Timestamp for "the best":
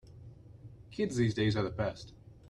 1.61-2.13